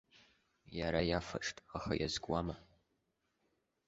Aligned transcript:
Иара 0.79 1.01
иафашт, 1.09 1.55
аха 1.77 1.93
иазкуама? 1.97 2.55